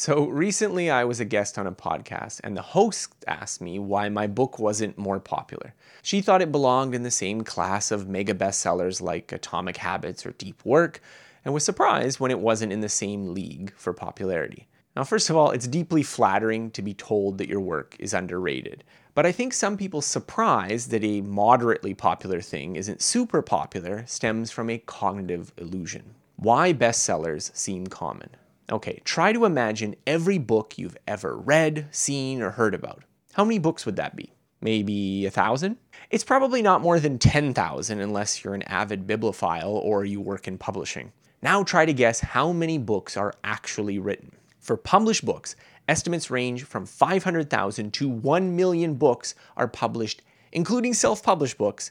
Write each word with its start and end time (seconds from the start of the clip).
So 0.00 0.26
recently, 0.28 0.90
I 0.90 1.02
was 1.02 1.18
a 1.18 1.24
guest 1.24 1.58
on 1.58 1.66
a 1.66 1.72
podcast, 1.72 2.38
and 2.44 2.56
the 2.56 2.62
host 2.62 3.16
asked 3.26 3.60
me 3.60 3.80
why 3.80 4.08
my 4.08 4.28
book 4.28 4.60
wasn't 4.60 4.96
more 4.96 5.18
popular. 5.18 5.74
She 6.02 6.20
thought 6.20 6.40
it 6.40 6.52
belonged 6.52 6.94
in 6.94 7.02
the 7.02 7.10
same 7.10 7.42
class 7.42 7.90
of 7.90 8.08
mega 8.08 8.32
bestsellers 8.32 9.02
like 9.02 9.32
Atomic 9.32 9.78
Habits 9.78 10.24
or 10.24 10.30
Deep 10.30 10.64
Work, 10.64 11.00
and 11.44 11.52
was 11.52 11.64
surprised 11.64 12.20
when 12.20 12.30
it 12.30 12.38
wasn't 12.38 12.72
in 12.72 12.78
the 12.78 12.88
same 12.88 13.34
league 13.34 13.74
for 13.74 13.92
popularity. 13.92 14.68
Now, 14.94 15.02
first 15.02 15.30
of 15.30 15.36
all, 15.36 15.50
it's 15.50 15.66
deeply 15.66 16.04
flattering 16.04 16.70
to 16.70 16.80
be 16.80 16.94
told 16.94 17.38
that 17.38 17.48
your 17.48 17.60
work 17.60 17.96
is 17.98 18.14
underrated. 18.14 18.84
But 19.16 19.26
I 19.26 19.32
think 19.32 19.52
some 19.52 19.76
people's 19.76 20.06
surprise 20.06 20.86
that 20.86 21.02
a 21.02 21.22
moderately 21.22 21.94
popular 21.94 22.40
thing 22.40 22.76
isn't 22.76 23.02
super 23.02 23.42
popular 23.42 24.04
stems 24.06 24.52
from 24.52 24.70
a 24.70 24.78
cognitive 24.78 25.52
illusion. 25.56 26.14
Why 26.36 26.72
bestsellers 26.72 27.52
seem 27.56 27.88
common. 27.88 28.30
Okay, 28.70 29.00
try 29.04 29.32
to 29.32 29.46
imagine 29.46 29.96
every 30.06 30.36
book 30.36 30.76
you've 30.76 30.98
ever 31.06 31.34
read, 31.36 31.88
seen, 31.90 32.42
or 32.42 32.50
heard 32.50 32.74
about. 32.74 33.02
How 33.32 33.44
many 33.44 33.58
books 33.58 33.86
would 33.86 33.96
that 33.96 34.14
be? 34.14 34.34
Maybe 34.60 35.24
a 35.24 35.30
thousand? 35.30 35.78
It's 36.10 36.24
probably 36.24 36.60
not 36.60 36.82
more 36.82 37.00
than 37.00 37.18
10,000 37.18 38.00
unless 38.00 38.44
you're 38.44 38.54
an 38.54 38.62
avid 38.62 39.06
bibliophile 39.06 39.70
or 39.70 40.04
you 40.04 40.20
work 40.20 40.46
in 40.46 40.58
publishing. 40.58 41.12
Now 41.40 41.62
try 41.62 41.86
to 41.86 41.94
guess 41.94 42.20
how 42.20 42.52
many 42.52 42.76
books 42.76 43.16
are 43.16 43.32
actually 43.42 43.98
written. 43.98 44.32
For 44.58 44.76
published 44.76 45.24
books, 45.24 45.56
estimates 45.88 46.30
range 46.30 46.64
from 46.64 46.84
500,000 46.84 47.92
to 47.94 48.08
1 48.08 48.54
million 48.54 48.94
books 48.94 49.34
are 49.56 49.68
published, 49.68 50.20
including 50.52 50.92
self 50.92 51.22
published 51.22 51.56
books. 51.56 51.90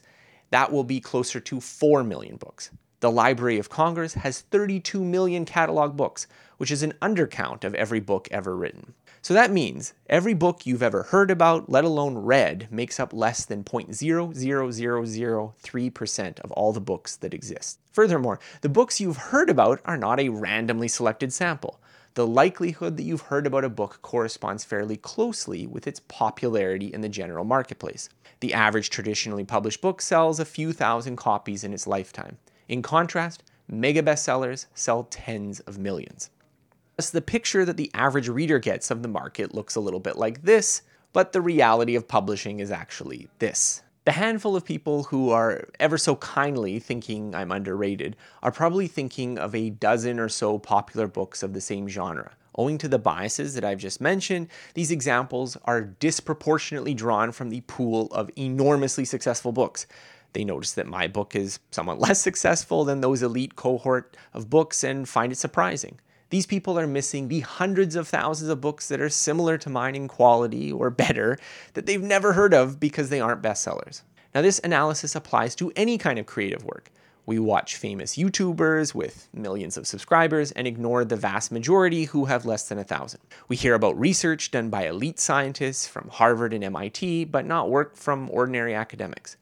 That 0.50 0.70
will 0.70 0.84
be 0.84 1.00
closer 1.00 1.40
to 1.40 1.60
4 1.60 2.04
million 2.04 2.36
books. 2.36 2.70
The 3.00 3.12
Library 3.12 3.60
of 3.60 3.70
Congress 3.70 4.14
has 4.14 4.40
32 4.40 5.04
million 5.04 5.44
catalog 5.44 5.96
books, 5.96 6.26
which 6.56 6.72
is 6.72 6.82
an 6.82 6.94
undercount 7.00 7.62
of 7.62 7.72
every 7.76 8.00
book 8.00 8.26
ever 8.32 8.56
written. 8.56 8.94
So 9.22 9.32
that 9.34 9.52
means 9.52 9.94
every 10.08 10.34
book 10.34 10.66
you've 10.66 10.82
ever 10.82 11.04
heard 11.04 11.30
about, 11.30 11.70
let 11.70 11.84
alone 11.84 12.18
read, 12.18 12.66
makes 12.72 12.98
up 12.98 13.12
less 13.12 13.44
than 13.44 13.62
0.00003% 13.62 16.40
of 16.40 16.50
all 16.52 16.72
the 16.72 16.80
books 16.80 17.14
that 17.16 17.34
exist. 17.34 17.78
Furthermore, 17.92 18.40
the 18.62 18.68
books 18.68 19.00
you've 19.00 19.16
heard 19.16 19.48
about 19.48 19.80
are 19.84 19.96
not 19.96 20.18
a 20.18 20.30
randomly 20.30 20.88
selected 20.88 21.32
sample. 21.32 21.78
The 22.14 22.26
likelihood 22.26 22.96
that 22.96 23.04
you've 23.04 23.20
heard 23.20 23.46
about 23.46 23.64
a 23.64 23.68
book 23.68 24.00
corresponds 24.02 24.64
fairly 24.64 24.96
closely 24.96 25.68
with 25.68 25.86
its 25.86 26.00
popularity 26.08 26.92
in 26.92 27.00
the 27.00 27.08
general 27.08 27.44
marketplace. 27.44 28.08
The 28.40 28.54
average 28.54 28.90
traditionally 28.90 29.44
published 29.44 29.80
book 29.80 30.00
sells 30.00 30.40
a 30.40 30.44
few 30.44 30.72
thousand 30.72 31.14
copies 31.14 31.62
in 31.62 31.72
its 31.72 31.86
lifetime. 31.86 32.38
In 32.68 32.82
contrast, 32.82 33.42
mega 33.66 34.02
bestsellers 34.02 34.66
sell 34.74 35.04
tens 35.04 35.60
of 35.60 35.78
millions. 35.78 36.30
Thus, 36.96 37.10
the 37.10 37.22
picture 37.22 37.64
that 37.64 37.76
the 37.76 37.90
average 37.94 38.28
reader 38.28 38.58
gets 38.58 38.90
of 38.90 39.02
the 39.02 39.08
market 39.08 39.54
looks 39.54 39.74
a 39.74 39.80
little 39.80 40.00
bit 40.00 40.16
like 40.16 40.42
this, 40.42 40.82
but 41.12 41.32
the 41.32 41.40
reality 41.40 41.94
of 41.94 42.06
publishing 42.06 42.60
is 42.60 42.70
actually 42.70 43.28
this. 43.38 43.82
The 44.04 44.12
handful 44.12 44.56
of 44.56 44.64
people 44.64 45.04
who 45.04 45.30
are 45.30 45.68
ever 45.78 45.98
so 45.98 46.16
kindly 46.16 46.78
thinking 46.78 47.34
I'm 47.34 47.52
underrated 47.52 48.16
are 48.42 48.50
probably 48.50 48.86
thinking 48.86 49.38
of 49.38 49.54
a 49.54 49.70
dozen 49.70 50.18
or 50.18 50.28
so 50.28 50.58
popular 50.58 51.06
books 51.06 51.42
of 51.42 51.52
the 51.52 51.60
same 51.60 51.88
genre. 51.88 52.32
Owing 52.56 52.78
to 52.78 52.88
the 52.88 52.98
biases 52.98 53.54
that 53.54 53.64
I've 53.64 53.78
just 53.78 54.00
mentioned, 54.00 54.48
these 54.74 54.90
examples 54.90 55.56
are 55.64 55.82
disproportionately 55.82 56.94
drawn 56.94 57.32
from 57.32 57.50
the 57.50 57.60
pool 57.62 58.06
of 58.06 58.30
enormously 58.36 59.04
successful 59.04 59.52
books. 59.52 59.86
They 60.38 60.44
notice 60.44 60.70
that 60.74 60.86
my 60.86 61.08
book 61.08 61.34
is 61.34 61.58
somewhat 61.72 61.98
less 62.06 62.20
successful 62.22 62.84
than 62.84 63.00
those 63.00 63.24
elite 63.24 63.56
cohort 63.56 64.16
of 64.32 64.48
books 64.48 64.84
and 64.84 65.08
find 65.08 65.32
it 65.32 65.34
surprising. 65.34 65.98
These 66.30 66.46
people 66.46 66.78
are 66.78 66.86
missing 66.86 67.26
the 67.26 67.40
hundreds 67.40 67.96
of 67.96 68.06
thousands 68.06 68.48
of 68.48 68.60
books 68.60 68.86
that 68.86 69.00
are 69.00 69.08
similar 69.08 69.58
to 69.58 69.68
mine 69.68 69.96
in 69.96 70.06
quality 70.06 70.70
or 70.70 70.90
better 70.90 71.38
that 71.74 71.86
they've 71.86 72.00
never 72.00 72.34
heard 72.34 72.54
of 72.54 72.78
because 72.78 73.10
they 73.10 73.20
aren't 73.20 73.42
bestsellers. 73.42 74.02
Now, 74.32 74.42
this 74.42 74.60
analysis 74.62 75.16
applies 75.16 75.56
to 75.56 75.72
any 75.74 75.98
kind 75.98 76.20
of 76.20 76.26
creative 76.26 76.64
work. 76.64 76.92
We 77.26 77.40
watch 77.40 77.74
famous 77.74 78.14
YouTubers 78.14 78.94
with 78.94 79.28
millions 79.34 79.76
of 79.76 79.88
subscribers 79.88 80.52
and 80.52 80.68
ignore 80.68 81.04
the 81.04 81.16
vast 81.16 81.50
majority 81.50 82.04
who 82.04 82.26
have 82.26 82.46
less 82.46 82.68
than 82.68 82.78
a 82.78 82.84
thousand. 82.84 83.22
We 83.48 83.56
hear 83.56 83.74
about 83.74 83.98
research 83.98 84.52
done 84.52 84.70
by 84.70 84.86
elite 84.86 85.18
scientists 85.18 85.88
from 85.88 86.10
Harvard 86.10 86.52
and 86.52 86.62
MIT, 86.62 87.24
but 87.24 87.44
not 87.44 87.70
work 87.70 87.96
from 87.96 88.30
ordinary 88.30 88.76
academics. 88.76 89.36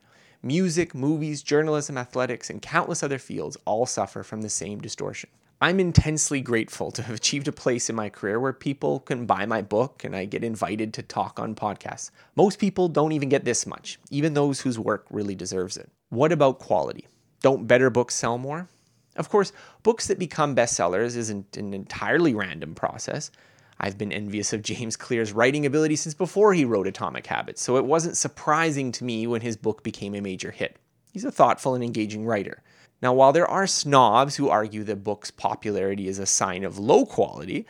Music, 0.47 0.95
movies, 0.95 1.43
journalism, 1.43 1.99
athletics, 1.99 2.51
and 2.51 2.63
countless 2.63 3.03
other 3.03 3.19
fields 3.19 3.57
all 3.65 3.85
suffer 3.85 4.23
from 4.23 4.43
the 4.43 4.49
same 4.49 4.79
distortion. 4.79 5.29
I'm 5.61 5.81
intensely 5.81 6.41
grateful 6.41 6.93
to 6.93 7.03
have 7.03 7.17
achieved 7.17 7.49
a 7.49 7.53
place 7.53 7.91
in 7.91 7.97
my 7.97 8.09
career 8.09 8.39
where 8.39 8.53
people 8.53 9.01
can 9.01 9.27
buy 9.27 9.45
my 9.45 9.61
book 9.61 10.05
and 10.05 10.15
I 10.15 10.25
get 10.25 10.45
invited 10.45 10.95
to 10.95 11.03
talk 11.03 11.41
on 11.41 11.57
podcasts. 11.57 12.13
Most 12.37 12.61
people 12.61 12.87
don't 12.87 13.11
even 13.11 13.29
get 13.29 13.45
this 13.45 13.67
much, 13.67 13.99
even 14.09 14.35
those 14.35 14.61
whose 14.61 14.79
work 14.79 15.05
really 15.11 15.35
deserves 15.35 15.77
it. 15.77 15.91
What 16.11 16.31
about 16.31 16.61
quality? 16.61 17.09
Don't 17.41 17.67
better 17.67 17.91
books 17.91 18.15
sell 18.15 18.39
more? 18.39 18.69
Of 19.17 19.29
course, 19.29 19.53
books 19.83 20.07
that 20.07 20.21
become 20.21 20.55
bestsellers 20.55 21.17
isn't 21.17 21.57
an 21.57 21.75
entirely 21.75 22.35
random 22.35 22.77
process. 22.77 23.33
I've 23.79 23.99
been 23.99 24.13
envious 24.13 24.53
of 24.53 24.63
James 24.63 24.97
Clear's 24.97 25.33
writing 25.33 25.67
ability 25.67 25.97
since 25.97 26.15
before 26.15 26.55
he 26.55 26.65
wrote 26.65 26.87
Atomic 26.87 27.27
Habits, 27.27 27.63
so 27.63 27.77
it 27.77 27.85
wasn't 27.85 28.17
surprising 28.17 28.91
to 28.93 29.05
me 29.05 29.27
when 29.27 29.43
his 29.43 29.57
book 29.57 29.83
became 29.83 30.15
a 30.15 30.21
major 30.21 30.51
hit. 30.51 30.77
He's 31.13 31.25
a 31.25 31.33
thoughtful 31.33 31.75
and 31.75 31.85
engaging 31.85 32.25
writer. 32.27 32.63
Now, 33.03 33.13
while 33.13 33.33
there 33.33 33.49
are 33.49 33.67
snobs 33.67 34.37
who 34.37 34.49
argue 34.49 34.85
that 34.85 35.05
books' 35.05 35.31
popularity 35.31 36.09
is 36.09 36.19
a 36.19 36.27
sign 36.27 36.65
of 36.65 36.79
low 36.79 37.05
quality, 37.05 37.67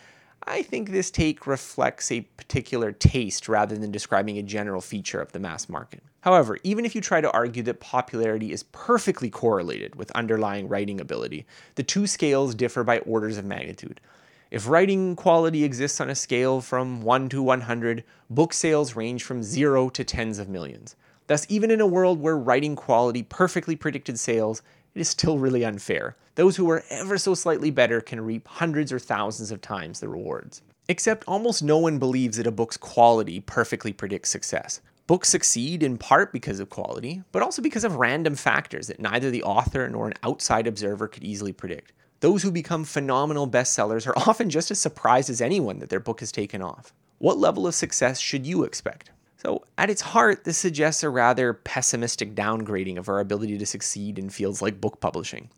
I 0.48 0.62
think 0.62 0.90
this 0.90 1.10
take 1.10 1.46
reflects 1.46 2.12
a 2.12 2.20
particular 2.20 2.92
taste 2.92 3.48
rather 3.48 3.76
than 3.76 3.90
describing 3.90 4.38
a 4.38 4.42
general 4.42 4.80
feature 4.80 5.20
of 5.20 5.32
the 5.32 5.40
mass 5.40 5.68
market. 5.68 6.04
However, 6.20 6.58
even 6.62 6.84
if 6.84 6.94
you 6.94 7.00
try 7.00 7.20
to 7.20 7.30
argue 7.32 7.64
that 7.64 7.80
popularity 7.80 8.52
is 8.52 8.62
perfectly 8.64 9.28
correlated 9.28 9.96
with 9.96 10.12
underlying 10.12 10.68
writing 10.68 11.00
ability, 11.00 11.46
the 11.74 11.82
two 11.82 12.06
scales 12.06 12.54
differ 12.54 12.84
by 12.84 13.00
orders 13.00 13.38
of 13.38 13.44
magnitude. 13.44 14.00
If 14.48 14.68
writing 14.68 15.16
quality 15.16 15.64
exists 15.64 16.00
on 16.00 16.08
a 16.08 16.14
scale 16.14 16.60
from 16.60 17.02
1 17.02 17.28
to 17.30 17.42
100, 17.42 18.04
book 18.30 18.52
sales 18.52 18.94
range 18.94 19.24
from 19.24 19.42
0 19.42 19.88
to 19.90 20.04
tens 20.04 20.38
of 20.38 20.48
millions. 20.48 20.94
Thus, 21.26 21.46
even 21.48 21.72
in 21.72 21.80
a 21.80 21.86
world 21.86 22.20
where 22.20 22.36
writing 22.36 22.76
quality 22.76 23.24
perfectly 23.24 23.74
predicted 23.74 24.20
sales, 24.20 24.62
it 24.94 25.00
is 25.00 25.08
still 25.08 25.40
really 25.40 25.64
unfair. 25.64 26.14
Those 26.36 26.54
who 26.54 26.70
are 26.70 26.84
ever 26.90 27.18
so 27.18 27.34
slightly 27.34 27.72
better 27.72 28.00
can 28.00 28.20
reap 28.20 28.46
hundreds 28.46 28.92
or 28.92 29.00
thousands 29.00 29.50
of 29.50 29.60
times 29.60 29.98
the 29.98 30.08
rewards. 30.08 30.62
Except 30.88 31.24
almost 31.26 31.64
no 31.64 31.78
one 31.78 31.98
believes 31.98 32.36
that 32.36 32.46
a 32.46 32.52
book's 32.52 32.76
quality 32.76 33.40
perfectly 33.40 33.92
predicts 33.92 34.30
success. 34.30 34.80
Books 35.08 35.28
succeed 35.28 35.82
in 35.82 35.98
part 35.98 36.32
because 36.32 36.60
of 36.60 36.70
quality, 36.70 37.24
but 37.32 37.42
also 37.42 37.60
because 37.62 37.82
of 37.82 37.96
random 37.96 38.36
factors 38.36 38.86
that 38.86 39.00
neither 39.00 39.28
the 39.28 39.42
author 39.42 39.88
nor 39.88 40.06
an 40.06 40.14
outside 40.22 40.68
observer 40.68 41.08
could 41.08 41.24
easily 41.24 41.52
predict. 41.52 41.92
Those 42.20 42.42
who 42.42 42.50
become 42.50 42.84
phenomenal 42.84 43.48
bestsellers 43.48 44.06
are 44.06 44.16
often 44.28 44.48
just 44.48 44.70
as 44.70 44.80
surprised 44.80 45.28
as 45.28 45.40
anyone 45.40 45.80
that 45.80 45.90
their 45.90 46.00
book 46.00 46.20
has 46.20 46.32
taken 46.32 46.62
off. 46.62 46.94
What 47.18 47.38
level 47.38 47.66
of 47.66 47.74
success 47.74 48.18
should 48.18 48.46
you 48.46 48.64
expect? 48.64 49.10
So, 49.36 49.64
at 49.76 49.90
its 49.90 50.00
heart, 50.00 50.44
this 50.44 50.56
suggests 50.56 51.02
a 51.02 51.10
rather 51.10 51.52
pessimistic 51.52 52.34
downgrading 52.34 52.96
of 52.96 53.08
our 53.08 53.20
ability 53.20 53.58
to 53.58 53.66
succeed 53.66 54.18
in 54.18 54.30
fields 54.30 54.62
like 54.62 54.80
book 54.80 55.00
publishing. 55.00 55.50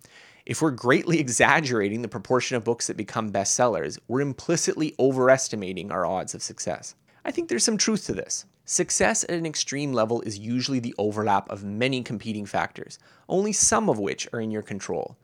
If 0.47 0.61
we're 0.61 0.73
greatly 0.73 1.21
exaggerating 1.21 2.03
the 2.03 2.09
proportion 2.09 2.57
of 2.57 2.65
books 2.65 2.89
that 2.89 2.97
become 2.97 3.31
bestsellers, 3.31 3.99
we're 4.09 4.21
implicitly 4.21 4.95
overestimating 4.99 5.93
our 5.93 6.07
odds 6.07 6.35
of 6.35 6.43
success. 6.43 6.97
I 7.25 7.31
think 7.31 7.49
there's 7.49 7.65
some 7.65 7.77
truth 7.77 8.07
to 8.07 8.15
this. 8.15 8.47
Success 8.65 9.25
at 9.25 9.31
an 9.31 9.47
extreme 9.47 9.93
level 9.93 10.23
is 10.23 10.39
usually 10.39 10.81
the 10.81 10.95
overlap 10.99 11.49
of 11.51 11.65
many 11.65 12.03
competing 12.03 12.47
factors, 12.47 12.99
only 13.29 13.53
some 13.53 13.89
of 13.89 13.99
which 13.99 14.29
are 14.33 14.41
in 14.41 14.51
your 14.51 14.63
control. 14.63 15.17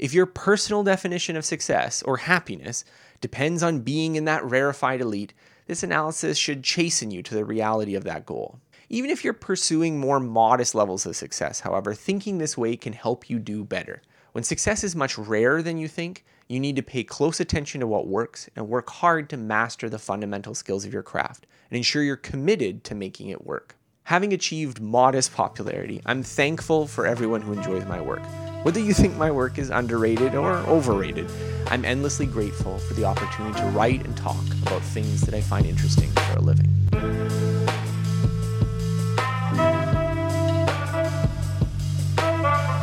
If 0.00 0.14
your 0.14 0.24
personal 0.24 0.82
definition 0.82 1.36
of 1.36 1.44
success 1.44 2.02
or 2.04 2.16
happiness 2.16 2.86
depends 3.20 3.62
on 3.62 3.80
being 3.80 4.16
in 4.16 4.24
that 4.24 4.42
rarefied 4.42 5.02
elite, 5.02 5.34
this 5.66 5.82
analysis 5.82 6.38
should 6.38 6.64
chasten 6.64 7.10
you 7.10 7.22
to 7.22 7.34
the 7.34 7.44
reality 7.44 7.94
of 7.94 8.04
that 8.04 8.24
goal. 8.24 8.58
Even 8.88 9.10
if 9.10 9.22
you're 9.22 9.34
pursuing 9.34 10.00
more 10.00 10.18
modest 10.18 10.74
levels 10.74 11.04
of 11.04 11.16
success, 11.16 11.60
however, 11.60 11.92
thinking 11.92 12.38
this 12.38 12.56
way 12.56 12.78
can 12.78 12.94
help 12.94 13.28
you 13.28 13.38
do 13.38 13.62
better. 13.62 14.00
When 14.32 14.42
success 14.42 14.82
is 14.82 14.96
much 14.96 15.18
rarer 15.18 15.60
than 15.60 15.76
you 15.76 15.86
think, 15.86 16.24
you 16.48 16.60
need 16.60 16.76
to 16.76 16.82
pay 16.82 17.04
close 17.04 17.38
attention 17.38 17.82
to 17.82 17.86
what 17.86 18.06
works 18.06 18.48
and 18.56 18.70
work 18.70 18.88
hard 18.88 19.28
to 19.28 19.36
master 19.36 19.90
the 19.90 19.98
fundamental 19.98 20.54
skills 20.54 20.86
of 20.86 20.94
your 20.94 21.02
craft 21.02 21.46
and 21.70 21.76
ensure 21.76 22.02
you're 22.02 22.16
committed 22.16 22.84
to 22.84 22.94
making 22.94 23.28
it 23.28 23.44
work. 23.44 23.76
Having 24.04 24.32
achieved 24.32 24.80
modest 24.80 25.34
popularity, 25.34 26.00
I'm 26.06 26.22
thankful 26.22 26.86
for 26.86 27.06
everyone 27.06 27.42
who 27.42 27.52
enjoys 27.52 27.84
my 27.84 28.00
work. 28.00 28.22
Whether 28.62 28.80
you 28.80 28.92
think 28.92 29.16
my 29.16 29.30
work 29.30 29.58
is 29.58 29.70
underrated 29.70 30.34
or 30.34 30.52
overrated, 30.58 31.30
I'm 31.68 31.82
endlessly 31.84 32.26
grateful 32.26 32.78
for 32.78 32.92
the 32.92 33.04
opportunity 33.04 33.58
to 33.58 33.66
write 33.68 34.04
and 34.04 34.14
talk 34.16 34.44
about 34.62 34.82
things 34.82 35.22
that 35.22 35.34
I 35.34 35.40
find 35.40 35.64
interesting 35.64 36.10
for 36.10 36.36
a 36.36 36.40
living. 36.40 36.68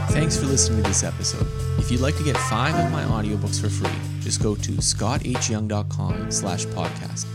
Thanks 0.09 0.35
for 0.35 0.47
listening 0.47 0.81
to 0.81 0.89
this 0.89 1.03
episode. 1.03 1.45
If 1.77 1.91
you'd 1.91 2.01
like 2.01 2.17
to 2.17 2.23
get 2.23 2.35
five 2.35 2.73
of 2.73 2.91
my 2.91 3.03
audiobooks 3.03 3.61
for 3.61 3.69
free, 3.69 3.91
just 4.19 4.41
go 4.41 4.55
to 4.55 4.71
scotthyoung.com 4.71 6.31
slash 6.31 6.65
podcast. 6.65 7.27